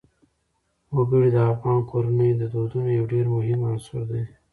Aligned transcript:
وګړي 0.95 1.29
د 1.33 1.37
افغان 1.51 1.79
کورنیو 1.89 2.39
د 2.41 2.43
دودونو 2.53 2.89
یو 2.97 3.05
ډېر 3.13 3.25
مهم 3.35 3.59
عنصر 3.69 4.01
دی. 4.11 4.23